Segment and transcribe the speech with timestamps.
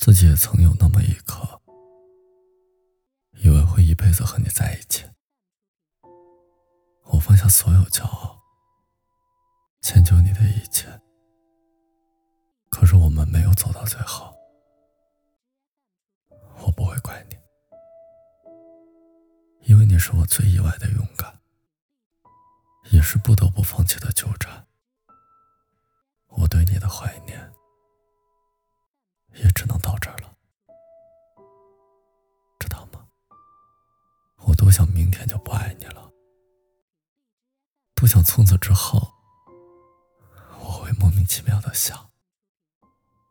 [0.00, 1.60] 自己也曾有那么一刻，
[3.32, 5.04] 以为会一辈子和你在一起。
[7.04, 8.40] 我放下所有骄傲，
[9.82, 10.88] 迁就你的一切。
[12.70, 14.34] 可是我们没有走到最后，
[16.64, 17.36] 我不会怪你，
[19.70, 21.38] 因为你是我最意外的勇敢，
[22.90, 24.66] 也是不得不放弃的纠缠。
[34.70, 36.12] 我想明天就不爱你了，
[37.96, 39.12] 不想从此之后，
[40.60, 42.08] 我会莫名其妙的想，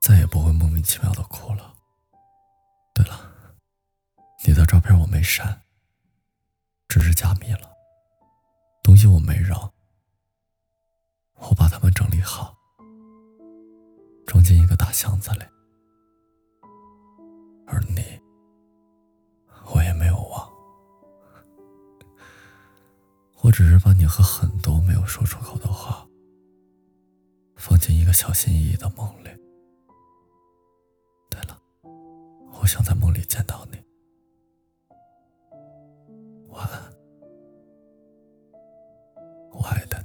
[0.00, 1.72] 再也不会莫名其妙的哭了。
[2.92, 3.30] 对了，
[4.44, 5.62] 你的照片我没删，
[6.88, 7.76] 只是加密了，
[8.82, 9.56] 东西我没扔，
[11.34, 12.58] 我把它们整理好。
[14.26, 15.44] 装进一个大箱子里，
[23.50, 26.06] 我只是把你和很多没有说出口的话
[27.56, 29.28] 放进一个小心翼翼的梦里。
[31.28, 31.60] 对了
[32.52, 33.78] 我想在梦里见到你。
[36.50, 36.80] 晚安。
[39.50, 39.99] 我爱的